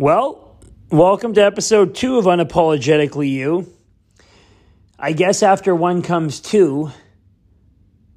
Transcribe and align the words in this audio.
Well, 0.00 0.56
welcome 0.90 1.34
to 1.34 1.42
episode 1.42 1.96
two 1.96 2.18
of 2.18 2.26
Unapologetically 2.26 3.30
You. 3.32 3.74
I 4.96 5.10
guess 5.10 5.42
after 5.42 5.74
one 5.74 6.02
comes 6.02 6.38
two, 6.38 6.92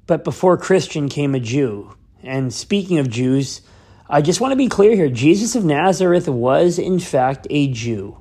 but 0.06 0.22
before 0.22 0.56
Christian 0.58 1.08
came 1.08 1.34
a 1.34 1.40
Jew. 1.40 1.92
And 2.22 2.54
speaking 2.54 3.00
of 3.00 3.10
Jews, 3.10 3.62
I 4.08 4.22
just 4.22 4.40
want 4.40 4.52
to 4.52 4.56
be 4.56 4.68
clear 4.68 4.94
here 4.94 5.08
Jesus 5.08 5.56
of 5.56 5.64
Nazareth 5.64 6.28
was, 6.28 6.78
in 6.78 7.00
fact, 7.00 7.48
a 7.50 7.72
Jew. 7.72 8.16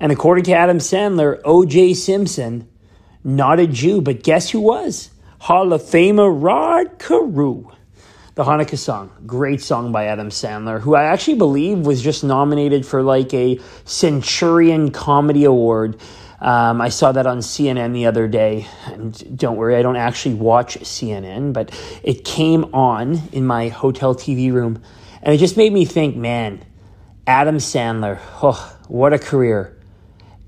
And 0.00 0.10
according 0.10 0.42
to 0.46 0.54
Adam 0.54 0.78
Sandler, 0.78 1.40
O.J. 1.44 1.94
Simpson, 1.94 2.68
not 3.22 3.60
a 3.60 3.68
Jew, 3.68 4.00
but 4.00 4.24
guess 4.24 4.50
who 4.50 4.58
was? 4.58 5.10
Hall 5.38 5.72
of 5.72 5.82
Famer 5.82 6.36
Rod 6.36 6.98
Carew 6.98 7.70
the 8.34 8.42
Hanukkah 8.42 8.76
song. 8.76 9.12
Great 9.26 9.60
song 9.60 9.92
by 9.92 10.06
Adam 10.06 10.28
Sandler, 10.28 10.80
who 10.80 10.96
I 10.96 11.04
actually 11.04 11.36
believe 11.36 11.78
was 11.86 12.02
just 12.02 12.24
nominated 12.24 12.84
for 12.84 13.00
like 13.02 13.32
a 13.32 13.60
Centurion 13.84 14.90
Comedy 14.90 15.44
Award. 15.44 16.00
Um, 16.40 16.80
I 16.80 16.88
saw 16.88 17.12
that 17.12 17.26
on 17.26 17.38
CNN 17.38 17.92
the 17.92 18.06
other 18.06 18.26
day. 18.26 18.66
And 18.86 19.38
don't 19.38 19.56
worry, 19.56 19.76
I 19.76 19.82
don't 19.82 19.96
actually 19.96 20.34
watch 20.34 20.76
CNN, 20.80 21.52
but 21.52 21.70
it 22.02 22.24
came 22.24 22.64
on 22.74 23.22
in 23.30 23.46
my 23.46 23.68
hotel 23.68 24.16
TV 24.16 24.52
room. 24.52 24.82
And 25.22 25.32
it 25.32 25.38
just 25.38 25.56
made 25.56 25.72
me 25.72 25.84
think, 25.84 26.16
man, 26.16 26.64
Adam 27.28 27.58
Sandler, 27.58 28.18
oh, 28.42 28.76
what 28.88 29.12
a 29.12 29.18
career. 29.18 29.78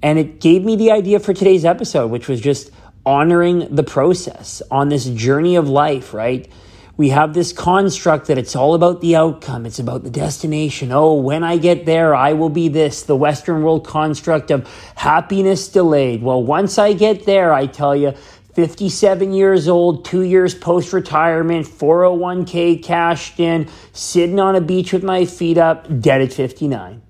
And 0.03 0.19
it 0.19 0.41
gave 0.41 0.65
me 0.65 0.75
the 0.75 0.91
idea 0.91 1.21
for 1.21 1.33
today's 1.33 1.65
episode, 1.65 2.11
which 2.11 2.27
was 2.27 2.41
just 2.41 2.71
honoring 3.07 3.73
the 3.73 3.85
process 3.85 4.61
on 4.73 4.89
this 4.89 5.05
journey 5.05 5.55
of 5.55 5.69
life, 5.69 6.13
right? 6.13 6.51
We 6.97 7.11
have 7.11 7.35
this 7.35 7.53
construct 7.53 8.27
that 8.29 8.39
it's 8.39 8.57
all 8.57 8.75
about 8.75 9.03
the 9.03 9.17
outcome. 9.17 9.67
It's 9.67 9.79
about 9.79 10.03
the 10.03 10.11
destination. 10.11 10.93
Oh, 10.93 11.15
when 11.15 11.45
I 11.45 11.59
get 11.59 11.85
there, 11.85 12.15
I 12.15 12.33
will 12.33 12.49
be 12.49 12.69
this, 12.69 13.03
the 13.03 13.17
Western 13.17 13.63
world 13.63 13.87
construct 13.87 14.51
of 14.51 14.67
happiness 14.97 15.69
delayed. 15.69 16.23
Well, 16.23 16.43
once 16.43 16.79
I 16.79 16.95
get 16.95 17.27
there, 17.27 17.53
I 17.53 17.67
tell 17.67 17.95
you, 17.95 18.15
57 18.55 19.35
years 19.35 19.69
old, 19.69 20.07
two 20.07 20.23
years 20.23 20.55
post 20.55 20.95
retirement, 20.95 21.67
401k 21.67 22.83
cashed 22.83 23.39
in, 23.39 23.69
sitting 23.93 24.41
on 24.41 24.57
a 24.57 24.63
beach 24.63 24.95
with 24.95 25.05
my 25.05 25.27
feet 25.27 25.59
up, 25.59 26.01
dead 26.01 26.23
at 26.23 26.33
59. 26.33 27.03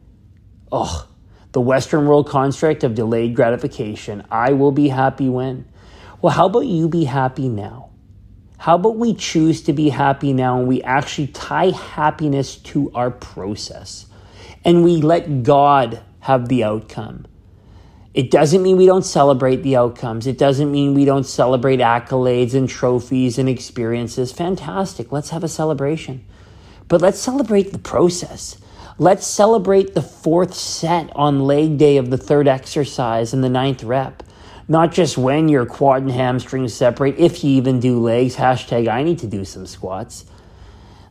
Oh, 0.73 1.07
the 1.53 1.61
Western 1.61 2.09
world 2.09 2.29
construct 2.29 2.83
of 2.83 2.97
delayed 2.97 3.37
gratification. 3.37 4.27
I 4.33 4.55
will 4.55 4.73
be 4.73 4.89
happy 4.89 5.29
when. 5.29 5.69
Well, 6.21 6.33
how 6.33 6.47
about 6.47 6.67
you 6.67 6.89
be 6.89 7.05
happy 7.05 7.49
now? 7.49 7.91
How 8.59 8.77
about 8.77 8.97
we 8.97 9.15
choose 9.15 9.63
to 9.63 9.73
be 9.73 9.91
happy 9.91 10.33
now 10.33 10.59
and 10.59 10.67
we 10.67 10.83
actually 10.83 11.29
tie 11.29 11.71
happiness 11.71 12.57
to 12.57 12.91
our 12.95 13.11
process 13.11 14.07
and 14.65 14.83
we 14.83 15.03
let 15.03 15.43
God 15.43 16.01
have 16.21 16.49
the 16.49 16.65
outcome? 16.65 17.27
It 18.15 18.31
doesn't 18.31 18.63
mean 18.63 18.79
we 18.79 18.87
don't 18.87 19.05
celebrate 19.05 19.63
the 19.63 19.77
outcomes. 19.77 20.27
It 20.27 20.39
doesn't 20.39 20.73
mean 20.73 20.95
we 20.95 21.05
don't 21.05 21.27
celebrate 21.27 21.81
accolades 21.81 22.55
and 22.55 22.67
trophies 22.67 23.39
and 23.39 23.47
experiences. 23.47 24.33
Fantastic. 24.33 25.13
Let's 25.13 25.31
have 25.31 25.45
a 25.45 25.49
celebration. 25.49 26.25
But 26.89 27.03
let's 27.03 27.19
celebrate 27.19 27.73
the 27.73 27.79
process. 27.79 28.57
Let's 28.99 29.27
celebrate 29.27 29.95
the 29.95 30.01
fourth 30.01 30.55
set 30.55 31.15
on 31.15 31.41
leg 31.41 31.77
day 31.77 31.99
of 31.99 32.09
the 32.09 32.17
third 32.17 32.49
exercise 32.49 33.35
and 33.35 33.45
the 33.45 33.51
ninth 33.51 33.85
rep 33.85 34.23
not 34.69 34.93
just 34.93 35.17
when 35.17 35.49
your 35.49 35.67
quad 35.67 36.03
and 36.03 36.11
hamstrings 36.11 36.75
separate, 36.75 37.19
if 37.19 37.45
you 37.45 37.51
even 37.53 37.81
do 37.81 38.01
legs. 38.01 38.37
Hashtag 38.37 38.89
I 38.89 39.03
need 39.03 39.19
to 39.21 39.27
do 39.27 39.45
some 39.45 39.67
squats. 39.67 40.25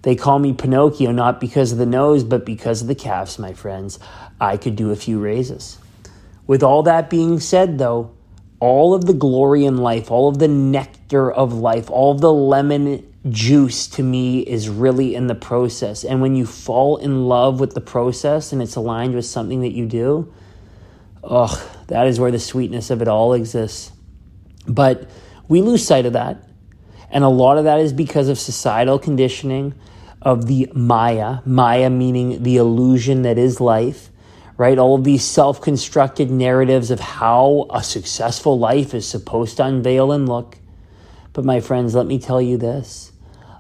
They 0.02 0.16
call 0.16 0.40
me 0.40 0.54
Pinocchio 0.54 1.12
not 1.12 1.40
because 1.40 1.72
of 1.72 1.78
the 1.78 1.86
nose, 1.86 2.24
but 2.24 2.46
because 2.46 2.82
of 2.82 2.88
the 2.88 2.96
calves, 2.96 3.40
my 3.40 3.54
friends. 3.54 3.98
I 4.40 4.58
could 4.58 4.76
do 4.76 4.92
a 4.92 4.96
few 4.96 5.20
raises. 5.20 5.78
With 6.46 6.62
all 6.62 6.84
that 6.84 7.10
being 7.10 7.40
said, 7.40 7.80
though, 7.80 8.12
all 8.60 8.94
of 8.94 9.06
the 9.06 9.14
glory 9.14 9.66
in 9.66 9.78
life, 9.78 10.12
all 10.12 10.28
of 10.28 10.38
the 10.38 10.48
nectar 10.48 11.32
of 11.32 11.54
life, 11.54 11.90
all 11.90 12.12
of 12.12 12.22
the 12.22 12.32
lemon 12.32 13.12
juice 13.30 13.88
to 13.88 14.04
me 14.04 14.42
is 14.42 14.70
really 14.70 15.16
in 15.16 15.28
the 15.28 15.36
process. 15.36 16.04
And 16.04 16.22
when 16.22 16.36
you 16.36 16.46
fall 16.46 16.98
in 16.98 17.28
love 17.28 17.60
with 17.60 17.74
the 17.74 17.82
process 17.82 18.52
and 18.54 18.62
it's 18.62 18.76
aligned 18.76 19.16
with 19.16 19.26
something 19.26 19.62
that 19.62 19.72
you 19.72 19.88
do, 19.88 20.32
ugh, 21.28 21.60
that 21.88 22.08
is 22.08 22.20
where 22.20 22.32
the 22.32 22.40
sweetness 22.40 22.90
of 22.90 23.02
it 23.02 23.08
all 23.08 23.34
exists. 23.34 23.92
But 24.68 25.10
we 25.48 25.62
lose 25.62 25.86
sight 25.86 26.06
of 26.06 26.14
that. 26.14 26.38
And 27.10 27.24
a 27.24 27.30
lot 27.30 27.58
of 27.58 27.66
that 27.66 27.80
is 27.80 27.94
because 27.94 28.30
of 28.30 28.40
societal 28.40 29.00
conditioning 29.00 29.74
of 30.22 30.48
the 30.48 30.70
Maya, 30.74 31.40
Maya 31.46 31.90
meaning 31.90 32.42
the 32.42 32.58
illusion 32.58 33.22
that 33.22 33.38
is 33.38 33.62
life, 33.62 34.10
right? 34.58 34.78
All 34.78 34.96
of 34.96 35.04
these 35.04 35.24
self 35.24 35.62
constructed 35.62 36.32
narratives 36.32 36.90
of 36.90 37.00
how 37.00 37.68
a 37.70 37.84
successful 37.84 38.58
life 38.58 38.94
is 38.94 39.08
supposed 39.08 39.58
to 39.58 39.66
unveil 39.66 40.12
and 40.12 40.28
look. 40.28 40.58
But 41.34 41.46
my 41.46 41.60
friends, 41.60 41.94
let 41.94 42.08
me 42.08 42.18
tell 42.18 42.42
you 42.42 42.58
this 42.58 43.12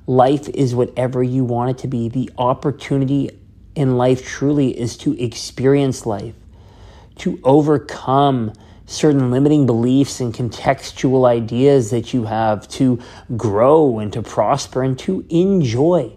life 0.08 0.50
is 0.50 0.76
whatever 0.76 1.24
you 1.24 1.44
want 1.44 1.72
it 1.72 1.78
to 1.80 1.88
be. 1.88 2.09
The 2.09 2.32
opportunity 2.38 3.30
in 3.76 3.97
life 3.97 4.26
truly 4.26 4.78
is 4.78 4.97
to 4.97 5.22
experience 5.22 6.06
life 6.06 6.36
to 7.18 7.40
overcome 7.44 8.53
certain 8.86 9.31
limiting 9.31 9.66
beliefs 9.66 10.20
and 10.20 10.34
contextual 10.34 11.28
ideas 11.28 11.90
that 11.90 12.14
you 12.14 12.26
have 12.26 12.68
to 12.68 13.00
grow 13.36 14.00
and 14.00 14.14
to 14.14 14.22
prosper 14.22 14.84
and 14.84 15.00
to 15.00 15.26
enjoy. 15.30 16.16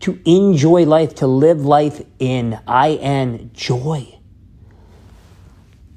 To 0.00 0.18
enjoy 0.24 0.86
life, 0.86 1.16
to 1.16 1.26
live 1.26 1.60
life 1.66 2.00
in 2.18 2.58
I 2.66 2.92
N 2.94 3.50
joy. 3.52 4.18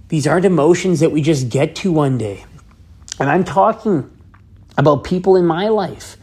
These 0.10 0.28
aren't 0.28 0.46
emotions 0.46 1.00
that 1.00 1.12
we 1.12 1.22
just 1.22 1.50
get 1.50 1.76
to 1.78 1.92
one 1.94 2.18
day. 2.18 2.44
And 3.18 3.30
I'm 3.30 3.46
talking 3.46 4.12
about 4.78 5.06
people 5.06 5.38
in 5.38 5.46
my 5.46 5.70
life 5.70 6.18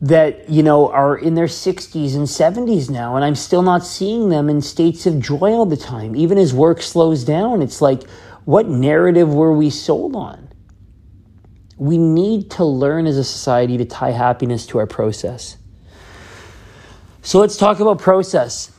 that 0.00 0.48
you 0.48 0.62
know 0.62 0.90
are 0.90 1.16
in 1.16 1.34
their 1.34 1.46
60s 1.46 2.14
and 2.14 2.26
70s 2.26 2.90
now 2.90 3.16
and 3.16 3.24
i'm 3.24 3.34
still 3.34 3.62
not 3.62 3.84
seeing 3.84 4.28
them 4.28 4.50
in 4.50 4.60
states 4.60 5.06
of 5.06 5.20
joy 5.20 5.52
all 5.52 5.64
the 5.66 5.76
time. 5.76 6.14
Even 6.14 6.36
as 6.36 6.52
work 6.52 6.82
slows 6.82 7.24
down 7.24 7.62
it's 7.62 7.80
like 7.80 8.08
what 8.44 8.68
narrative 8.68 9.32
were 9.32 9.52
we 9.52 9.70
sold 9.70 10.14
on? 10.14 10.48
We 11.78 11.98
need 11.98 12.50
to 12.52 12.64
learn 12.64 13.06
as 13.06 13.16
a 13.16 13.24
society 13.24 13.76
to 13.78 13.84
tie 13.84 14.12
happiness 14.12 14.66
to 14.66 14.78
our 14.78 14.86
process. 14.86 15.56
So 17.22 17.40
let's 17.40 17.56
talk 17.56 17.80
about 17.80 17.98
process. 17.98 18.70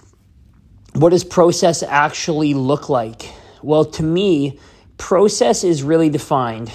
What 0.94 1.10
does 1.10 1.26
process 1.26 1.84
actually 1.84 2.54
look 2.54 2.90
like? 2.90 3.34
Well 3.64 3.86
to 3.86 4.04
me 4.04 4.60
process 4.98 5.64
is 5.64 5.82
really 5.82 6.10
defined 6.10 6.72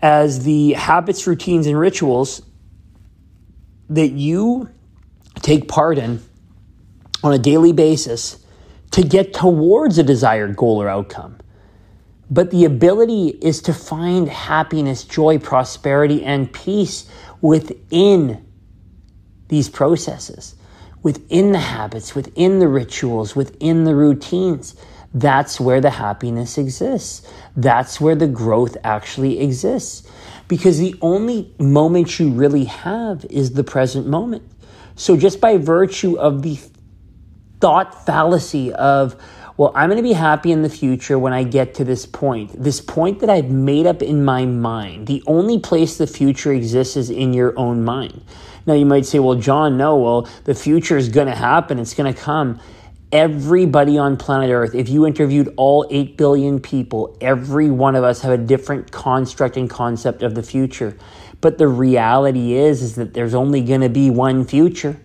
as 0.00 0.44
the 0.44 0.72
habits 0.72 1.26
routines 1.26 1.66
and 1.66 1.78
rituals 1.78 2.42
that 3.90 4.10
you 4.10 4.70
take 5.40 5.68
part 5.68 5.98
in 5.98 6.22
on 7.22 7.32
a 7.32 7.38
daily 7.38 7.72
basis 7.72 8.44
to 8.92 9.02
get 9.02 9.32
towards 9.32 9.98
a 9.98 10.02
desired 10.02 10.56
goal 10.56 10.80
or 10.80 10.88
outcome. 10.88 11.38
But 12.30 12.50
the 12.50 12.64
ability 12.64 13.28
is 13.28 13.60
to 13.62 13.74
find 13.74 14.28
happiness, 14.28 15.04
joy, 15.04 15.38
prosperity, 15.38 16.24
and 16.24 16.52
peace 16.52 17.10
within 17.40 18.46
these 19.48 19.68
processes, 19.68 20.54
within 21.02 21.52
the 21.52 21.58
habits, 21.58 22.14
within 22.14 22.58
the 22.58 22.68
rituals, 22.68 23.36
within 23.36 23.84
the 23.84 23.94
routines. 23.94 24.74
That's 25.12 25.60
where 25.60 25.80
the 25.80 25.90
happiness 25.90 26.56
exists. 26.56 27.30
That's 27.54 28.00
where 28.00 28.14
the 28.14 28.28
growth 28.28 28.78
actually 28.82 29.40
exists 29.40 30.08
because 30.48 30.78
the 30.78 30.94
only 31.00 31.52
moment 31.58 32.18
you 32.18 32.30
really 32.30 32.64
have 32.64 33.24
is 33.30 33.52
the 33.52 33.64
present 33.64 34.06
moment. 34.06 34.42
So, 34.94 35.16
just 35.16 35.40
by 35.40 35.56
virtue 35.56 36.18
of 36.18 36.42
the 36.42 36.58
thought 37.60 38.04
fallacy 38.04 38.72
of, 38.74 39.16
well, 39.56 39.72
I'm 39.74 39.88
going 39.88 39.96
to 39.96 40.02
be 40.02 40.12
happy 40.12 40.52
in 40.52 40.62
the 40.62 40.68
future 40.68 41.18
when 41.18 41.32
I 41.32 41.44
get 41.44 41.74
to 41.74 41.84
this 41.84 42.06
point, 42.06 42.60
this 42.60 42.80
point 42.80 43.20
that 43.20 43.30
I've 43.30 43.50
made 43.50 43.86
up 43.86 44.02
in 44.02 44.24
my 44.24 44.44
mind, 44.44 45.06
the 45.06 45.22
only 45.26 45.58
place 45.58 45.96
the 45.96 46.06
future 46.06 46.52
exists 46.52 46.96
is 46.96 47.10
in 47.10 47.32
your 47.32 47.58
own 47.58 47.84
mind. 47.84 48.24
Now, 48.66 48.74
you 48.74 48.86
might 48.86 49.06
say, 49.06 49.18
well, 49.18 49.34
Jon, 49.34 49.76
no, 49.76 49.96
well, 49.96 50.28
the 50.44 50.54
future 50.54 50.96
is 50.96 51.08
going 51.08 51.26
to 51.26 51.34
happen, 51.34 51.78
it's 51.78 51.94
going 51.94 52.12
to 52.12 52.20
come 52.20 52.60
everybody 53.12 53.98
on 53.98 54.16
planet 54.16 54.50
Earth, 54.50 54.74
if 54.74 54.88
you 54.88 55.06
interviewed 55.06 55.52
all 55.56 55.86
8 55.90 56.16
billion 56.16 56.58
people, 56.60 57.16
every 57.20 57.70
one 57.70 57.94
of 57.94 58.04
us 58.04 58.22
have 58.22 58.32
a 58.32 58.38
different 58.38 58.90
construct 58.90 59.56
and 59.56 59.68
concept 59.68 60.22
of 60.22 60.34
the 60.34 60.42
future. 60.42 60.96
But 61.40 61.58
the 61.58 61.68
reality 61.68 62.54
is, 62.54 62.82
is 62.82 62.94
that 62.94 63.14
there's 63.14 63.34
only 63.34 63.62
going 63.62 63.82
to 63.82 63.88
be 63.88 64.10
one 64.10 64.44
future. 64.46 65.00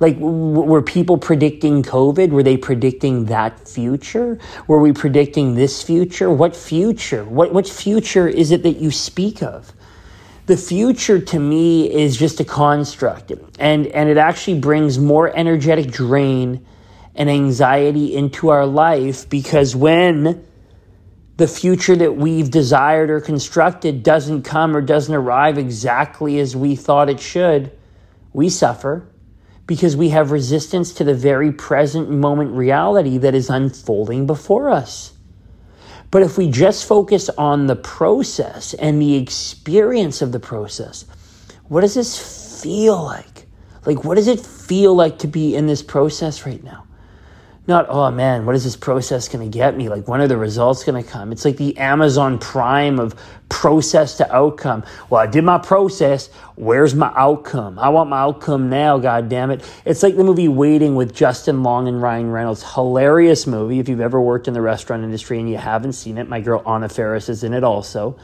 Like, 0.00 0.16
were 0.18 0.82
people 0.82 1.18
predicting 1.18 1.82
COVID? 1.82 2.30
Were 2.30 2.42
they 2.42 2.56
predicting 2.56 3.26
that 3.26 3.68
future? 3.68 4.38
Were 4.66 4.80
we 4.80 4.92
predicting 4.92 5.54
this 5.54 5.82
future? 5.82 6.30
What 6.30 6.56
future? 6.56 7.24
What, 7.24 7.52
what 7.52 7.68
future 7.68 8.26
is 8.26 8.50
it 8.50 8.62
that 8.64 8.78
you 8.78 8.90
speak 8.90 9.42
of? 9.42 9.72
The 10.46 10.56
future 10.56 11.20
to 11.20 11.38
me 11.38 11.90
is 11.90 12.16
just 12.16 12.40
a 12.40 12.44
construct, 12.44 13.32
and, 13.58 13.86
and 13.86 14.08
it 14.10 14.18
actually 14.18 14.60
brings 14.60 14.98
more 14.98 15.34
energetic 15.34 15.90
drain 15.90 16.64
and 17.14 17.30
anxiety 17.30 18.14
into 18.14 18.48
our 18.48 18.66
life 18.66 19.28
because 19.28 19.76
when 19.76 20.44
the 21.36 21.48
future 21.48 21.96
that 21.96 22.16
we've 22.16 22.50
desired 22.50 23.10
or 23.10 23.20
constructed 23.20 24.02
doesn't 24.02 24.42
come 24.42 24.76
or 24.76 24.80
doesn't 24.80 25.14
arrive 25.14 25.58
exactly 25.58 26.38
as 26.38 26.54
we 26.54 26.76
thought 26.76 27.10
it 27.10 27.20
should, 27.20 27.72
we 28.32 28.48
suffer 28.48 29.08
because 29.66 29.96
we 29.96 30.10
have 30.10 30.30
resistance 30.30 30.92
to 30.94 31.04
the 31.04 31.14
very 31.14 31.50
present 31.50 32.10
moment 32.10 32.52
reality 32.52 33.18
that 33.18 33.34
is 33.34 33.48
unfolding 33.48 34.26
before 34.26 34.70
us. 34.70 35.12
But 36.10 36.22
if 36.22 36.38
we 36.38 36.50
just 36.50 36.86
focus 36.86 37.28
on 37.30 37.66
the 37.66 37.76
process 37.76 38.74
and 38.74 39.00
the 39.00 39.16
experience 39.16 40.22
of 40.22 40.30
the 40.30 40.38
process, 40.38 41.06
what 41.64 41.80
does 41.80 41.94
this 41.94 42.62
feel 42.62 43.02
like? 43.02 43.46
Like, 43.84 44.04
what 44.04 44.14
does 44.14 44.28
it 44.28 44.38
feel 44.38 44.94
like 44.94 45.18
to 45.20 45.26
be 45.26 45.56
in 45.56 45.66
this 45.66 45.82
process 45.82 46.46
right 46.46 46.62
now? 46.62 46.86
Not, 47.66 47.86
oh 47.88 48.10
man, 48.10 48.44
what 48.44 48.54
is 48.54 48.64
this 48.64 48.76
process 48.76 49.26
going 49.28 49.50
to 49.50 49.58
get 49.58 49.74
me? 49.74 49.88
Like, 49.88 50.06
when 50.06 50.20
are 50.20 50.28
the 50.28 50.36
results 50.36 50.84
going 50.84 51.02
to 51.02 51.08
come? 51.08 51.32
It's 51.32 51.46
like 51.46 51.56
the 51.56 51.76
Amazon 51.78 52.38
Prime 52.38 53.00
of 53.00 53.14
process 53.48 54.18
to 54.18 54.34
outcome. 54.34 54.84
Well, 55.08 55.22
I 55.22 55.26
did 55.26 55.44
my 55.44 55.56
process. 55.56 56.28
Where's 56.56 56.94
my 56.94 57.10
outcome? 57.16 57.78
I 57.78 57.88
want 57.88 58.10
my 58.10 58.20
outcome 58.20 58.68
now, 58.68 58.98
God 58.98 59.30
damn 59.30 59.50
it. 59.50 59.64
It's 59.86 60.02
like 60.02 60.16
the 60.16 60.24
movie 60.24 60.46
Waiting 60.46 60.94
with 60.94 61.14
Justin 61.14 61.62
Long 61.62 61.88
and 61.88 62.02
Ryan 62.02 62.30
Reynolds. 62.30 62.74
Hilarious 62.74 63.46
movie. 63.46 63.78
If 63.78 63.88
you've 63.88 64.00
ever 64.00 64.20
worked 64.20 64.46
in 64.46 64.52
the 64.52 64.60
restaurant 64.60 65.02
industry 65.02 65.38
and 65.38 65.48
you 65.48 65.56
haven't 65.56 65.94
seen 65.94 66.18
it, 66.18 66.28
my 66.28 66.40
girl 66.40 66.62
Anna 66.66 66.90
Faris 66.90 67.30
is 67.30 67.44
in 67.44 67.54
it 67.54 67.64
also. 67.64 68.18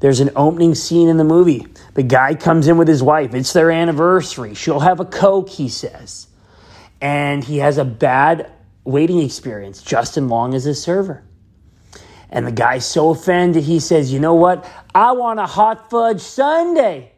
There's 0.00 0.18
an 0.18 0.30
opening 0.34 0.74
scene 0.74 1.08
in 1.08 1.16
the 1.16 1.24
movie. 1.24 1.66
The 1.94 2.02
guy 2.02 2.34
comes 2.34 2.66
in 2.66 2.76
with 2.76 2.88
his 2.88 3.04
wife. 3.04 3.34
It's 3.34 3.52
their 3.52 3.70
anniversary. 3.70 4.54
She'll 4.54 4.80
have 4.80 4.98
a 4.98 5.04
Coke, 5.04 5.48
he 5.48 5.68
says. 5.68 6.26
And 7.00 7.44
he 7.44 7.58
has 7.58 7.78
a 7.78 7.84
bad 7.84 8.50
waiting 8.84 9.20
experience. 9.20 9.82
Justin 9.82 10.28
Long 10.28 10.52
is 10.52 10.64
his 10.64 10.82
server. 10.82 11.24
And 12.30 12.46
the 12.46 12.52
guy's 12.52 12.84
so 12.84 13.10
offended, 13.10 13.64
he 13.64 13.80
says, 13.80 14.12
You 14.12 14.18
know 14.20 14.34
what? 14.34 14.68
I 14.94 15.12
want 15.12 15.40
a 15.40 15.46
hot 15.46 15.90
fudge 15.90 16.20
sundae. 16.20 17.10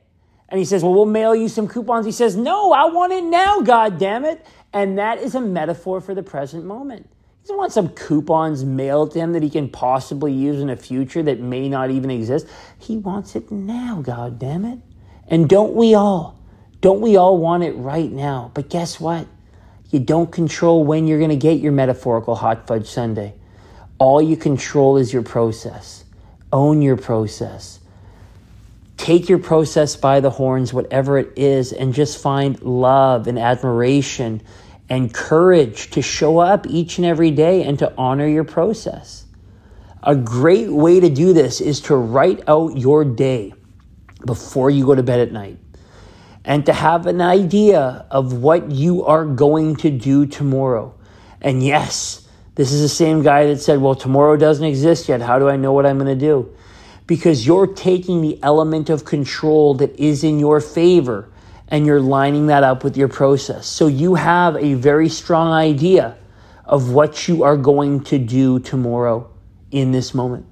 And 0.48 0.58
he 0.58 0.64
says, 0.64 0.82
Well, 0.82 0.94
we'll 0.94 1.06
mail 1.06 1.34
you 1.34 1.48
some 1.48 1.66
coupons. 1.68 2.06
He 2.06 2.12
says, 2.12 2.36
No, 2.36 2.72
I 2.72 2.84
want 2.86 3.12
it 3.12 3.24
now, 3.24 3.60
God 3.60 3.98
damn 3.98 4.24
it. 4.24 4.44
And 4.72 4.98
that 4.98 5.18
is 5.18 5.34
a 5.34 5.40
metaphor 5.40 6.00
for 6.00 6.14
the 6.14 6.22
present 6.22 6.64
moment. 6.64 7.08
He 7.10 7.42
doesn't 7.44 7.56
want 7.56 7.72
some 7.72 7.88
coupons 7.90 8.64
mailed 8.64 9.12
to 9.12 9.18
him 9.18 9.32
that 9.32 9.42
he 9.42 9.48
can 9.48 9.68
possibly 9.70 10.32
use 10.32 10.60
in 10.60 10.68
a 10.68 10.76
future 10.76 11.22
that 11.22 11.40
may 11.40 11.68
not 11.68 11.90
even 11.90 12.10
exist. 12.10 12.46
He 12.78 12.98
wants 12.98 13.36
it 13.36 13.50
now, 13.50 14.02
God 14.02 14.38
damn 14.38 14.64
it. 14.64 14.80
And 15.28 15.48
don't 15.48 15.74
we 15.74 15.94
all? 15.94 16.38
Don't 16.80 17.00
we 17.00 17.16
all 17.16 17.38
want 17.38 17.62
it 17.62 17.72
right 17.72 18.10
now? 18.10 18.50
But 18.52 18.68
guess 18.68 19.00
what? 19.00 19.26
You 19.90 20.00
don't 20.00 20.30
control 20.30 20.84
when 20.84 21.06
you're 21.06 21.18
going 21.18 21.30
to 21.30 21.36
get 21.36 21.60
your 21.60 21.72
metaphorical 21.72 22.34
hot 22.34 22.66
fudge 22.66 22.88
sundae. 22.88 23.32
All 23.98 24.20
you 24.20 24.36
control 24.36 24.96
is 24.96 25.12
your 25.12 25.22
process. 25.22 26.04
Own 26.52 26.82
your 26.82 26.96
process. 26.96 27.80
Take 28.96 29.28
your 29.28 29.38
process 29.38 29.94
by 29.94 30.20
the 30.20 30.30
horns, 30.30 30.72
whatever 30.72 31.18
it 31.18 31.32
is, 31.36 31.72
and 31.72 31.94
just 31.94 32.20
find 32.20 32.60
love 32.62 33.26
and 33.26 33.38
admiration 33.38 34.42
and 34.88 35.12
courage 35.12 35.90
to 35.90 36.02
show 36.02 36.38
up 36.38 36.66
each 36.66 36.98
and 36.98 37.06
every 37.06 37.30
day 37.30 37.62
and 37.64 37.78
to 37.78 37.92
honor 37.96 38.26
your 38.26 38.44
process. 38.44 39.24
A 40.02 40.14
great 40.14 40.70
way 40.70 41.00
to 41.00 41.10
do 41.10 41.32
this 41.32 41.60
is 41.60 41.80
to 41.82 41.96
write 41.96 42.48
out 42.48 42.76
your 42.76 43.04
day 43.04 43.52
before 44.24 44.70
you 44.70 44.86
go 44.86 44.94
to 44.94 45.02
bed 45.02 45.20
at 45.20 45.32
night 45.32 45.58
and 46.46 46.64
to 46.64 46.72
have 46.72 47.06
an 47.06 47.20
idea 47.20 48.06
of 48.08 48.32
what 48.32 48.70
you 48.70 49.04
are 49.04 49.26
going 49.26 49.74
to 49.76 49.90
do 49.90 50.24
tomorrow. 50.24 50.94
And 51.40 51.62
yes, 51.62 52.26
this 52.54 52.72
is 52.72 52.80
the 52.80 52.88
same 52.88 53.22
guy 53.22 53.46
that 53.46 53.60
said, 53.60 53.80
Well, 53.80 53.96
tomorrow 53.96 54.36
doesn't 54.36 54.64
exist 54.64 55.08
yet. 55.08 55.20
How 55.20 55.40
do 55.40 55.48
I 55.48 55.56
know 55.56 55.72
what 55.72 55.84
I'm 55.84 55.98
going 55.98 56.16
to 56.16 56.26
do? 56.26 56.54
Because 57.08 57.46
you're 57.46 57.66
taking 57.66 58.22
the 58.22 58.38
element 58.42 58.90
of 58.90 59.04
control 59.04 59.74
that 59.74 59.98
is 59.98 60.22
in 60.22 60.38
your 60.38 60.60
favor 60.60 61.28
and 61.68 61.84
you're 61.84 62.00
lining 62.00 62.46
that 62.46 62.62
up 62.62 62.84
with 62.84 62.96
your 62.96 63.08
process. 63.08 63.66
So 63.66 63.88
you 63.88 64.14
have 64.14 64.56
a 64.56 64.74
very 64.74 65.08
strong 65.08 65.52
idea 65.52 66.16
of 66.64 66.92
what 66.92 67.26
you 67.26 67.42
are 67.42 67.56
going 67.56 68.04
to 68.04 68.18
do 68.18 68.60
tomorrow 68.60 69.28
in 69.72 69.90
this 69.90 70.14
moment. 70.14 70.46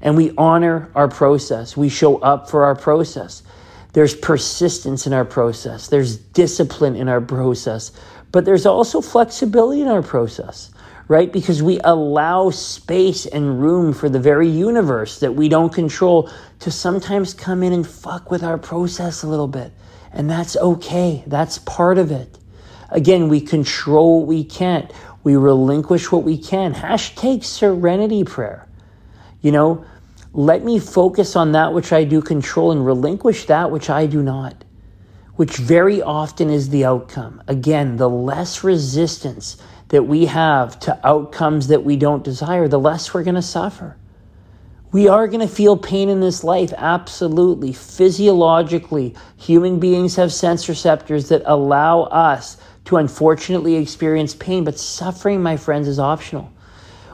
And 0.00 0.16
we 0.16 0.32
honor 0.36 0.90
our 0.96 1.06
process, 1.06 1.76
we 1.76 1.88
show 1.88 2.18
up 2.18 2.50
for 2.50 2.64
our 2.64 2.74
process. 2.74 3.44
There's 3.92 4.14
persistence 4.14 5.06
in 5.06 5.12
our 5.12 5.24
process. 5.24 5.88
There's 5.88 6.16
discipline 6.16 6.96
in 6.96 7.08
our 7.08 7.20
process. 7.20 7.92
But 8.32 8.46
there's 8.46 8.64
also 8.64 9.02
flexibility 9.02 9.82
in 9.82 9.88
our 9.88 10.02
process, 10.02 10.70
right? 11.08 11.30
Because 11.30 11.62
we 11.62 11.78
allow 11.84 12.48
space 12.50 13.26
and 13.26 13.60
room 13.60 13.92
for 13.92 14.08
the 14.08 14.18
very 14.18 14.48
universe 14.48 15.20
that 15.20 15.34
we 15.34 15.50
don't 15.50 15.72
control 15.72 16.30
to 16.60 16.70
sometimes 16.70 17.34
come 17.34 17.62
in 17.62 17.74
and 17.74 17.86
fuck 17.86 18.30
with 18.30 18.42
our 18.42 18.56
process 18.56 19.22
a 19.22 19.28
little 19.28 19.48
bit. 19.48 19.72
And 20.12 20.30
that's 20.30 20.56
okay. 20.56 21.22
That's 21.26 21.58
part 21.58 21.98
of 21.98 22.10
it. 22.10 22.38
Again, 22.90 23.28
we 23.28 23.40
control 23.40 24.20
what 24.20 24.28
we 24.28 24.44
can't. 24.44 24.90
We 25.24 25.36
relinquish 25.36 26.10
what 26.10 26.24
we 26.24 26.38
can. 26.38 26.74
Hashtag 26.74 27.44
serenity 27.44 28.24
prayer. 28.24 28.66
You 29.42 29.52
know, 29.52 29.84
let 30.34 30.64
me 30.64 30.78
focus 30.78 31.36
on 31.36 31.52
that 31.52 31.74
which 31.74 31.92
I 31.92 32.04
do 32.04 32.22
control 32.22 32.72
and 32.72 32.84
relinquish 32.86 33.46
that 33.46 33.70
which 33.70 33.90
I 33.90 34.06
do 34.06 34.22
not, 34.22 34.64
which 35.36 35.56
very 35.56 36.00
often 36.00 36.48
is 36.48 36.70
the 36.70 36.84
outcome. 36.86 37.42
Again, 37.48 37.96
the 37.96 38.08
less 38.08 38.64
resistance 38.64 39.58
that 39.88 40.04
we 40.04 40.26
have 40.26 40.80
to 40.80 41.06
outcomes 41.06 41.68
that 41.68 41.84
we 41.84 41.96
don't 41.96 42.24
desire, 42.24 42.66
the 42.66 42.78
less 42.78 43.12
we're 43.12 43.24
going 43.24 43.34
to 43.34 43.42
suffer. 43.42 43.98
We 44.90 45.06
are 45.08 45.28
going 45.28 45.46
to 45.46 45.54
feel 45.54 45.76
pain 45.76 46.08
in 46.08 46.20
this 46.20 46.42
life, 46.44 46.72
absolutely. 46.76 47.72
Physiologically, 47.72 49.14
human 49.36 49.80
beings 49.80 50.16
have 50.16 50.32
sense 50.32 50.68
receptors 50.68 51.28
that 51.28 51.42
allow 51.44 52.02
us 52.04 52.56
to 52.86 52.96
unfortunately 52.96 53.76
experience 53.76 54.34
pain, 54.34 54.64
but 54.64 54.78
suffering, 54.78 55.42
my 55.42 55.58
friends, 55.58 55.88
is 55.88 55.98
optional. 55.98 56.50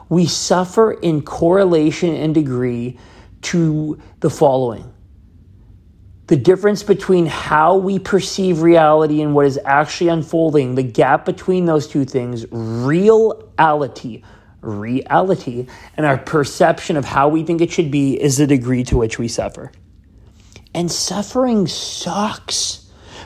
We 0.09 0.27
suffer 0.27 0.93
in 0.93 1.23
correlation 1.23 2.15
and 2.15 2.35
degree 2.35 2.99
to 3.43 4.01
the 4.21 4.31
following 4.31 4.93
the 6.29 6.37
difference 6.37 6.83
between 6.83 7.25
how 7.27 7.77
we 7.79 7.99
perceive 7.99 8.61
reality 8.61 9.23
and 9.23 9.35
what 9.35 9.47
is 9.47 9.59
actually 9.65 10.09
unfolding, 10.09 10.75
the 10.75 10.83
gap 10.83 11.25
between 11.25 11.65
those 11.65 11.89
two 11.89 12.05
things, 12.05 12.45
reality, 12.53 14.23
reality, 14.61 15.67
and 15.97 16.05
our 16.05 16.19
perception 16.19 16.99
of 16.99 17.07
how 17.07 17.29
we 17.29 17.43
think 17.45 17.63
it 17.63 17.73
should 17.73 17.91
be 17.91 18.21
is 18.21 18.37
the 18.37 18.47
degree 18.47 18.85
to 18.85 18.99
which 18.99 19.19
we 19.19 19.27
suffer. 19.27 19.73
And 20.75 20.93
suffering 20.93 21.67
sucks. 21.67 22.78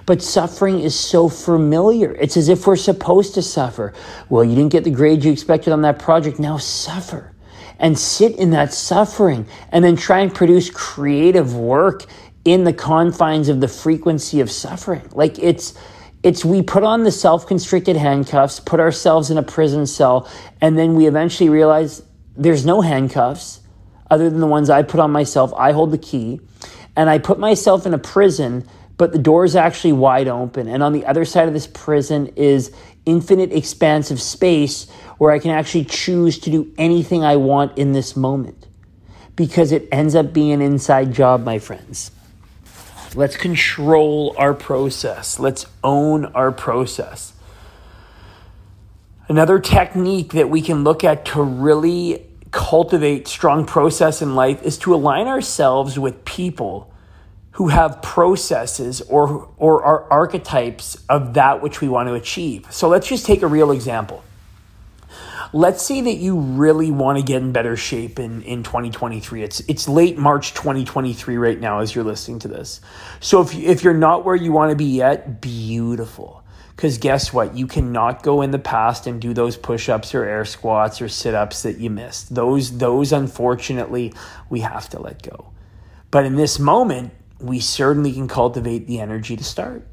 But 0.07 0.23
suffering 0.23 0.81
is 0.81 0.99
so 0.99 1.29
familiar. 1.29 2.13
It's 2.13 2.37
as 2.37 2.49
if 2.49 2.67
we're 2.67 2.77
supposed 2.77 3.35
to 3.35 3.43
suffer. 3.43 3.93
Well, 4.29 4.45
you 4.45 4.55
didn't 4.55 4.73
get 4.73 4.85
the 4.85 4.91
grade 4.91 5.25
you 5.25 5.33
expected 5.33 5.73
on 5.73 5.83
that 5.83 5.99
project, 5.99 6.39
now 6.39 6.59
suffer. 6.59 7.33
And 7.79 7.99
sit 7.99 8.37
in 8.37 8.51
that 8.51 8.73
suffering 8.73 9.47
and 9.71 9.85
then 9.85 9.97
try 9.97 10.21
and 10.21 10.33
produce 10.33 10.71
creative 10.71 11.57
work 11.57 12.05
in 12.45 12.65
the 12.65 12.73
confines 12.73 13.49
of 13.49 13.61
the 13.61 13.69
frequency 13.69 14.41
of 14.41 14.51
suffering. 14.51 15.09
Like 15.13 15.39
it's, 15.39 15.75
it's 16.23 16.45
we 16.45 16.63
put 16.63 16.85
on 16.85 17.05
the 17.05 17.11
self-constricted 17.11 17.97
handcuffs, 17.97 18.61
put 18.61 18.79
ourselves 18.81 19.31
in 19.31 19.39
a 19.39 19.43
prison 19.43 19.87
cell, 19.87 20.29
and 20.61 20.79
then 20.79 20.95
we 20.95 21.07
eventually 21.07 21.49
realize 21.49 22.03
there's 22.37 22.65
no 22.65 22.81
handcuffs 22.81 23.61
other 24.11 24.31
than 24.31 24.41
the 24.41 24.47
ones 24.47 24.71
I 24.71 24.83
put 24.83 25.01
on 25.01 25.11
myself. 25.11 25.53
I 25.57 25.73
hold 25.73 25.91
the 25.91 25.99
key, 25.99 26.41
and 26.95 27.09
I 27.11 27.19
put 27.19 27.39
myself 27.39 27.87
in 27.87 27.95
a 27.95 27.99
prison 27.99 28.69
but 29.03 29.11
the 29.11 29.19
door 29.19 29.45
is 29.45 29.57
actually 29.57 29.93
wide 29.95 30.29
open. 30.29 30.69
And 30.69 30.81
on 30.81 30.93
the 30.93 31.05
other 31.07 31.25
side 31.25 31.49
of 31.49 31.55
this 31.55 31.67
prison 31.67 32.29
is 32.37 32.71
infinite 33.05 33.51
expansive 33.51 34.23
space 34.23 34.89
where 35.19 35.33
I 35.33 35.41
can 35.41 35.51
actually 35.51 35.87
choose 35.87 36.39
to 36.39 36.51
do 36.51 36.73
anything 36.79 37.25
I 37.25 37.35
want 37.35 37.77
in 37.77 37.95
this 37.95 38.15
moment 38.15 38.69
because 39.35 39.73
it 39.73 39.89
ends 39.91 40.15
up 40.15 40.33
being 40.33 40.53
an 40.53 40.63
inside 40.63 41.13
job, 41.13 41.43
my 41.43 41.59
friends. 41.59 42.13
Let's 43.17 43.37
control 43.37 44.37
our 44.39 44.55
process. 44.55 45.41
Let's 45.41 45.67
own 45.83 46.27
our 46.27 46.53
process. 46.53 47.33
Another 49.27 49.59
technique 49.59 50.31
that 50.35 50.49
we 50.49 50.63
can 50.63 50.85
look 50.85 51.03
at 51.03 51.25
to 51.25 51.43
really 51.43 52.25
cultivate 52.53 53.27
strong 53.27 53.67
process 53.67 54.23
in 54.23 54.37
life 54.37 54.63
is 54.63 54.79
to 54.79 54.95
align 54.95 55.27
ourselves 55.27 55.99
with 55.99 56.25
people 56.25 56.92
who 57.53 57.69
have 57.69 58.01
processes 58.03 59.01
or, 59.03 59.49
or 59.59 59.83
are 59.85 60.11
archetypes 60.11 60.97
of 61.09 61.35
that 61.35 61.63
which 61.63 61.81
we 61.81 61.89
want 61.89 62.09
to 62.09 62.15
achieve. 62.15 62.67
So 62.71 62.89
let's 62.89 63.07
just 63.07 63.27
take 63.27 63.43
a 63.43 63.47
real 63.47 63.71
example. 63.71 64.25
Let's 65.55 65.83
say 65.83 66.01
that 66.01 66.15
you 66.15 66.39
really 66.39 66.91
want 66.91 67.19
to 67.19 67.25
get 67.25 67.43
in 67.43 67.53
better 67.53 67.77
shape 67.77 68.19
in, 68.19 68.41
in 68.43 68.63
2023. 68.63 69.43
It's, 69.43 69.61
it's 69.69 69.87
late 69.87 70.17
March 70.17 70.55
2023 70.55 71.37
right 71.37 71.61
now 71.61 71.81
as 71.81 71.95
you're 71.95 72.05
listening 72.05 72.39
to 72.41 72.49
this. 72.49 72.81
So 73.21 73.43
if, 73.43 73.55
if 73.55 73.85
you're 73.85 73.93
not 73.93 74.25
where 74.25 74.35
you 74.35 74.51
want 74.51 74.71
to 74.71 74.77
be 74.77 74.87
yet, 74.87 75.43
beautiful. 75.43 76.43
Because 76.75 76.97
guess 76.97 77.35
what? 77.35 77.55
You 77.55 77.67
cannot 77.67 78.23
go 78.23 78.41
in 78.41 78.51
the 78.51 78.59
past 78.59 79.07
and 79.07 79.21
do 79.21 79.35
those 79.35 79.59
push-ups 79.59 80.15
or 80.15 80.25
air 80.25 80.47
squats 80.47 81.03
or 81.03 81.09
sit-ups 81.09 81.65
that 81.65 81.77
you 81.77 81.91
missed. 81.91 82.35
Those 82.35 82.79
those 82.79 83.13
unfortunately 83.13 84.15
we 84.49 84.61
have 84.61 84.89
to 84.89 85.01
let 85.01 85.23
go. 85.23 85.53
But 86.11 86.25
in 86.25 86.37
this 86.37 86.59
moment, 86.59 87.13
we 87.43 87.61
certainly 87.61 88.13
can 88.13 88.29
cultivate 88.29 88.87
the 88.87 89.01
energy 89.01 89.37
to 89.37 89.45
start. 89.45 89.87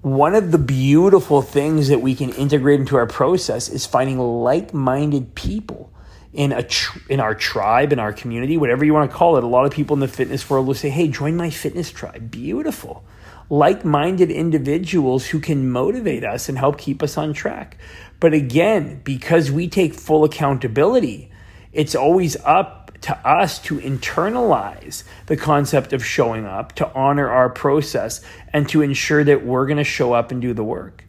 One 0.00 0.34
of 0.34 0.52
the 0.52 0.58
beautiful 0.58 1.42
things 1.42 1.88
that 1.88 2.00
we 2.00 2.14
can 2.14 2.30
integrate 2.30 2.80
into 2.80 2.96
our 2.96 3.06
process 3.06 3.68
is 3.68 3.84
finding 3.84 4.18
like-minded 4.18 5.34
people 5.34 5.92
in 6.32 6.52
a 6.52 6.62
tr- 6.62 6.98
in 7.08 7.18
our 7.18 7.34
tribe, 7.34 7.92
in 7.92 7.98
our 7.98 8.12
community, 8.12 8.56
whatever 8.56 8.84
you 8.84 8.94
want 8.94 9.10
to 9.10 9.16
call 9.16 9.36
it. 9.36 9.44
A 9.44 9.46
lot 9.48 9.64
of 9.64 9.72
people 9.72 9.94
in 9.94 10.00
the 10.00 10.06
fitness 10.06 10.48
world 10.48 10.66
will 10.66 10.74
say, 10.74 10.88
"Hey, 10.88 11.08
join 11.08 11.36
my 11.36 11.50
fitness 11.50 11.90
tribe." 11.90 12.30
Beautiful. 12.30 13.02
Like-minded 13.50 14.30
individuals 14.30 15.26
who 15.26 15.40
can 15.40 15.70
motivate 15.70 16.24
us 16.24 16.48
and 16.48 16.58
help 16.58 16.78
keep 16.78 17.02
us 17.02 17.16
on 17.16 17.32
track. 17.32 17.76
But 18.20 18.34
again, 18.34 19.00
because 19.04 19.50
we 19.50 19.68
take 19.68 19.94
full 19.94 20.22
accountability, 20.22 21.30
it's 21.72 21.94
always 21.94 22.36
up 22.44 22.77
to 23.02 23.16
us 23.26 23.58
to 23.60 23.78
internalize 23.78 25.04
the 25.26 25.36
concept 25.36 25.92
of 25.92 26.04
showing 26.04 26.44
up, 26.44 26.74
to 26.74 26.92
honor 26.92 27.28
our 27.28 27.48
process, 27.48 28.20
and 28.52 28.68
to 28.68 28.82
ensure 28.82 29.24
that 29.24 29.44
we're 29.44 29.66
going 29.66 29.78
to 29.78 29.84
show 29.84 30.12
up 30.12 30.30
and 30.30 30.42
do 30.42 30.52
the 30.52 30.64
work. 30.64 31.04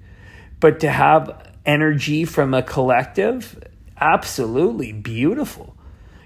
But 0.60 0.82
to 0.82 0.90
have 0.90 1.48
energy 1.66 2.26
from 2.26 2.54
a 2.54 2.62
collective 2.62 3.64
absolutely 4.00 4.94
beautiful. 4.94 5.76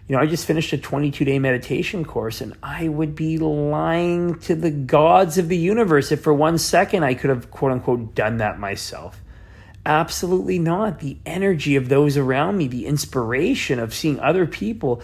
You 0.08 0.16
know, 0.16 0.22
I 0.22 0.26
just 0.26 0.46
finished 0.46 0.74
a 0.74 0.78
22 0.78 1.24
day 1.26 1.40
meditation 1.40 2.04
course, 2.04 2.42
and 2.42 2.56
I 2.62 2.88
would 2.88 3.16
be 3.16 3.38
lying 3.38 4.38
to 4.42 4.56
the 4.56 4.72
gods 4.72 5.38
of 5.38 5.48
the 5.48 5.58
universe 5.58 6.12
if 6.12 6.22
for 6.22 6.34
one 6.34 6.58
second 6.58 7.04
I 7.04 7.14
could 7.14 7.30
have, 7.30 7.50
quote 7.52 7.72
unquote, 7.72 8.14
done 8.14 8.38
that 8.38 8.60
myself. 8.60 9.22
Absolutely 9.86 10.60
not. 10.60 11.00
The 11.00 11.18
energy 11.26 11.76
of 11.76 11.90
those 11.90 12.18
around 12.18 12.58
me, 12.58 12.68
the 12.68 12.86
inspiration 12.86 13.80
of 13.80 13.94
seeing 13.94 14.20
other 14.20 14.46
people 14.46 15.02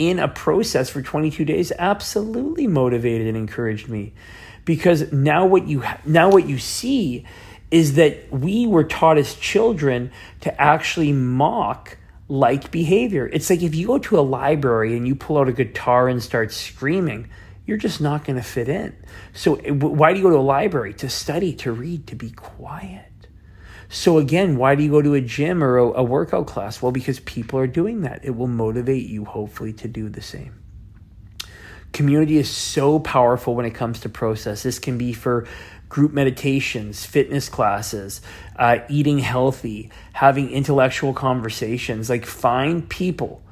in 0.00 0.18
a 0.18 0.26
process 0.26 0.88
for 0.88 1.02
22 1.02 1.44
days 1.44 1.72
absolutely 1.78 2.66
motivated 2.66 3.26
and 3.26 3.36
encouraged 3.36 3.86
me 3.86 4.14
because 4.64 5.12
now 5.12 5.44
what 5.44 5.68
you 5.68 5.84
now 6.06 6.30
what 6.30 6.48
you 6.48 6.58
see 6.58 7.26
is 7.70 7.96
that 7.96 8.32
we 8.32 8.66
were 8.66 8.82
taught 8.82 9.18
as 9.18 9.34
children 9.34 10.10
to 10.40 10.60
actually 10.60 11.12
mock 11.12 11.98
like 12.28 12.70
behavior. 12.70 13.28
It's 13.30 13.50
like 13.50 13.62
if 13.62 13.74
you 13.74 13.88
go 13.88 13.98
to 13.98 14.18
a 14.18 14.22
library 14.22 14.96
and 14.96 15.06
you 15.06 15.14
pull 15.14 15.36
out 15.36 15.48
a 15.50 15.52
guitar 15.52 16.08
and 16.08 16.22
start 16.22 16.50
screaming, 16.50 17.28
you're 17.66 17.76
just 17.76 18.00
not 18.00 18.24
going 18.24 18.36
to 18.36 18.42
fit 18.42 18.70
in. 18.70 18.96
So, 19.34 19.56
eh, 19.56 19.70
why 19.70 20.12
do 20.12 20.18
you 20.18 20.24
go 20.24 20.30
to 20.30 20.38
a 20.38 20.40
library? 20.40 20.94
To 20.94 21.10
study, 21.10 21.52
to 21.56 21.72
read, 21.72 22.06
to 22.06 22.16
be 22.16 22.30
quiet. 22.30 23.09
So, 23.92 24.18
again, 24.18 24.56
why 24.56 24.76
do 24.76 24.84
you 24.84 24.90
go 24.90 25.02
to 25.02 25.14
a 25.14 25.20
gym 25.20 25.64
or 25.64 25.76
a, 25.76 25.84
a 25.98 26.02
workout 26.04 26.46
class? 26.46 26.80
Well, 26.80 26.92
because 26.92 27.18
people 27.18 27.58
are 27.58 27.66
doing 27.66 28.02
that. 28.02 28.24
It 28.24 28.36
will 28.36 28.46
motivate 28.46 29.08
you, 29.08 29.24
hopefully, 29.24 29.72
to 29.74 29.88
do 29.88 30.08
the 30.08 30.22
same. 30.22 30.62
Community 31.92 32.38
is 32.38 32.48
so 32.48 33.00
powerful 33.00 33.56
when 33.56 33.66
it 33.66 33.72
comes 33.72 33.98
to 34.00 34.08
process. 34.08 34.62
This 34.62 34.78
can 34.78 34.96
be 34.96 35.12
for 35.12 35.44
group 35.88 36.12
meditations, 36.12 37.04
fitness 37.04 37.48
classes, 37.48 38.20
uh, 38.54 38.78
eating 38.88 39.18
healthy, 39.18 39.90
having 40.12 40.52
intellectual 40.52 41.12
conversations. 41.12 42.08
Like, 42.08 42.24
find 42.24 42.88
people 42.88 43.42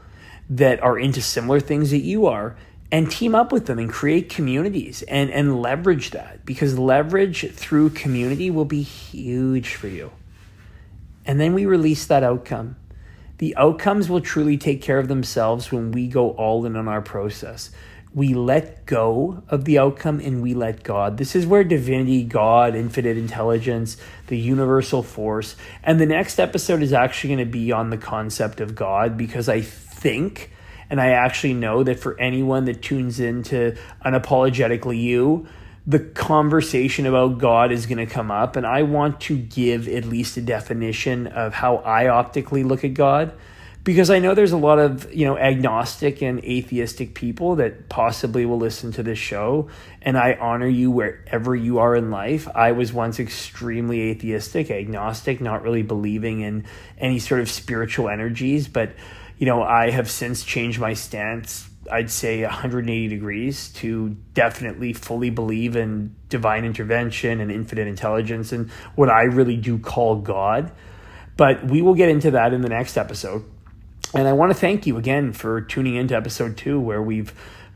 that 0.50 0.80
are 0.85 0.97
into 0.97 1.21
similar 1.21 1.59
things 1.59 1.90
that 1.90 1.99
you 1.99 2.26
are 2.26 2.57
and 2.92 3.11
team 3.11 3.35
up 3.35 3.50
with 3.50 3.66
them 3.66 3.80
and 3.80 3.90
create 3.90 4.28
communities 4.28 5.02
and, 5.02 5.30
and 5.30 5.61
leverage 5.61 6.12
that 6.12 6.47
because 6.47 6.78
leverage 6.78 7.52
through 7.54 7.90
community 7.90 8.52
will 8.52 8.64
be 8.64 8.83
huge 8.83 9.75
for 9.75 9.88
you. 9.88 10.12
And 11.28 11.38
then 11.38 11.54
we 11.54 11.64
release 11.64 12.06
that 12.06 12.25
outcome. 12.25 12.75
The 13.37 13.54
outcomes 13.54 14.11
will 14.11 14.20
truly 14.20 14.56
take 14.56 14.82
care 14.82 14.99
of 14.99 15.06
themselves 15.06 15.70
when 15.70 15.92
we 15.92 16.08
go 16.08 16.30
all 16.30 16.66
in 16.66 16.75
on 16.75 16.88
our 16.88 17.02
process 17.02 17.70
we 18.14 18.35
let 18.35 18.87
go 18.87 19.42
of 19.49 19.64
the 19.64 19.78
outcome 19.78 20.20
and 20.20 20.42
we 20.42 20.54
let 20.54 20.82
God. 20.82 21.18
This 21.18 21.37
is 21.37 21.47
where 21.47 21.62
divinity, 21.62 22.25
God, 22.25 22.75
infinite 22.75 23.16
intelligence, 23.16 23.97
the 24.28 24.38
universal 24.38 25.02
force, 25.02 25.56
and 25.82 26.00
the 26.00 26.06
next 26.06 26.40
episode 26.40 26.82
is 26.82 26.92
actually 26.92 27.35
going 27.35 27.47
to 27.47 27.52
be 27.52 27.70
on 27.70 27.90
the 27.90 27.99
concept 27.99 28.61
of 28.61 28.75
God 28.75 29.16
because 29.16 29.49
I 29.49 29.61
think 29.61 30.52
and 30.90 31.02
I 31.02 31.11
actually 31.11 31.52
know 31.52 31.82
that 31.82 32.00
for 32.00 32.18
anyone 32.18 32.64
that 32.64 32.80
tunes 32.80 33.20
into 33.20 33.76
unapologetically 34.04 34.99
you, 34.99 35.47
the 35.88 35.99
conversation 35.99 37.07
about 37.07 37.38
God 37.38 37.73
is 37.73 37.87
going 37.87 37.97
to 37.99 38.07
come 38.07 38.30
up 38.30 38.57
and 38.57 38.66
I 38.66 38.83
want 38.83 39.23
to 39.23 39.37
give 39.38 39.88
at 39.88 40.04
least 40.04 40.37
a 40.37 40.42
definition 40.42 41.26
of 41.26 41.54
how 41.54 41.76
I 41.78 42.09
optically 42.09 42.62
look 42.62 42.85
at 42.85 42.92
God 42.92 43.33
because 43.85 44.11
I 44.11 44.18
know 44.18 44.35
there's 44.35 44.52
a 44.52 44.59
lot 44.59 44.78
of 44.78 45.11
you 45.14 45.25
know 45.25 45.38
agnostic 45.38 46.21
and 46.21 46.45
atheistic 46.45 47.14
people 47.14 47.57
that 47.57 47.88
possibly 47.88 48.45
will 48.45 48.59
listen 48.59 48.92
to 48.92 49.02
this 49.02 49.18
show, 49.18 49.68
and 50.02 50.18
I 50.18 50.35
honor 50.35 50.68
you 50.68 50.90
wherever 50.90 51.57
you 51.57 51.78
are 51.78 51.97
in 51.97 52.11
life. 52.11 52.47
I 52.54 52.73
was 52.73 52.92
once 52.92 53.18
extremely 53.18 54.11
atheistic, 54.11 54.71
agnostic, 54.71 55.40
not 55.40 55.62
really 55.62 55.83
believing 55.83 56.40
in 56.40 56.66
any 56.99 57.18
sort 57.18 57.40
of 57.40 57.50
spiritual 57.50 58.11
energies, 58.11 58.68
but 58.68 58.90
you 59.38 59.47
know 59.47 59.62
I 59.62 59.88
have 59.88 60.11
since 60.11 60.45
changed 60.45 60.78
my 60.78 60.92
stance. 60.92 61.67
I'd 61.90 62.11
say 62.11 62.42
180 62.42 63.09
degrees 63.09 63.68
to 63.75 64.16
definitely 64.35 64.92
fully 64.92 65.30
believe 65.30 65.76
in 65.76 66.14
divine 66.28 66.64
intervention 66.64 67.40
and 67.40 67.50
infinite 67.50 67.88
intelligence 67.88 68.52
and 68.52 68.71
what 68.95 69.09
I 69.11 69.23
really 69.23 69.57
do 69.57 69.78
call 69.78 70.16
God. 70.16 70.71
But 71.37 71.64
we 71.64 71.83
will 71.83 71.95
get 71.95 72.09
into 72.09 72.33
that 72.33 72.52
in 72.52 72.62
the 72.62 72.68
next 72.68 72.97
episode. 72.97 73.45
And 74.14 74.26
I 74.26 74.33
want 74.33 74.50
to 74.52 74.59
thank 74.59 74.87
you 74.87 74.97
again 74.97 75.33
for 75.33 75.61
tuning 75.61 75.95
into 75.95 76.16
episode 76.16 76.57
two, 76.57 76.80
where 76.80 77.02
we've 77.02 77.35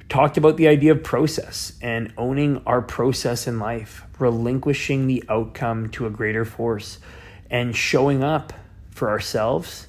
talked 0.09 0.37
about 0.37 0.57
the 0.57 0.69
idea 0.69 0.93
of 0.93 1.03
process 1.03 1.73
and 1.81 2.13
owning 2.17 2.63
our 2.67 2.83
process 2.83 3.47
in 3.47 3.59
life, 3.59 4.05
relinquishing 4.19 5.07
the 5.07 5.23
outcome 5.29 5.91
to 5.91 6.07
a 6.07 6.11
greater 6.11 6.45
force, 6.45 6.99
and 7.51 7.77
showing 7.77 8.25
up 8.25 8.53
for 8.91 9.11
ourselves, 9.11 9.87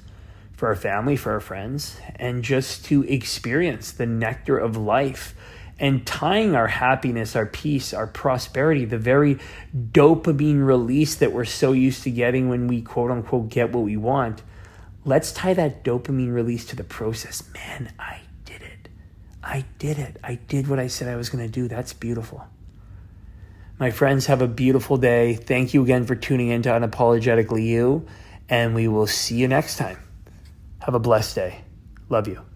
for 0.64 0.68
our 0.68 0.74
family, 0.74 1.14
for 1.14 1.30
our 1.32 1.40
friends, 1.40 1.98
and 2.16 2.42
just 2.42 2.86
to 2.86 3.02
experience 3.02 3.92
the 3.92 4.06
nectar 4.06 4.56
of 4.56 4.78
life 4.78 5.34
and 5.78 6.06
tying 6.06 6.56
our 6.56 6.68
happiness, 6.68 7.36
our 7.36 7.44
peace, 7.44 7.92
our 7.92 8.06
prosperity, 8.06 8.86
the 8.86 8.96
very 8.96 9.38
dopamine 9.76 10.66
release 10.66 11.16
that 11.16 11.32
we're 11.32 11.44
so 11.44 11.72
used 11.72 12.02
to 12.04 12.10
getting 12.10 12.48
when 12.48 12.66
we 12.66 12.80
quote 12.80 13.10
unquote 13.10 13.50
get 13.50 13.72
what 13.72 13.84
we 13.84 13.98
want 13.98 14.42
Let's 15.04 15.32
tie 15.32 15.52
that 15.52 15.84
dopamine 15.84 16.32
release 16.32 16.64
to 16.64 16.76
the 16.76 16.82
process. 16.82 17.42
Man, 17.52 17.92
I 17.98 18.20
did 18.46 18.62
it. 18.62 18.88
I 19.42 19.66
did 19.78 19.98
it. 19.98 20.16
I 20.24 20.36
did 20.36 20.66
what 20.66 20.78
I 20.78 20.86
said 20.86 21.08
I 21.08 21.16
was 21.16 21.28
going 21.28 21.44
to 21.44 21.52
do. 21.52 21.68
That's 21.68 21.92
beautiful. 21.92 22.46
My 23.78 23.90
friends, 23.90 24.24
have 24.26 24.40
a 24.40 24.48
beautiful 24.48 24.96
day. 24.96 25.34
Thank 25.34 25.74
you 25.74 25.82
again 25.82 26.06
for 26.06 26.14
tuning 26.14 26.48
in 26.48 26.62
to 26.62 26.70
Unapologetically 26.70 27.66
You, 27.66 28.06
and 28.48 28.74
we 28.74 28.88
will 28.88 29.06
see 29.06 29.36
you 29.36 29.46
next 29.46 29.76
time. 29.76 29.98
Have 30.84 30.94
a 30.94 30.98
blessed 30.98 31.34
day. 31.34 31.64
Love 32.10 32.28
you. 32.28 32.53